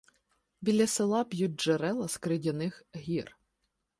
Біля 0.61 0.87
села 0.87 1.23
б'ють 1.23 1.55
джерела 1.61 2.07
з 2.07 2.17
крейдяних 2.17 2.83
гір. 2.95 3.35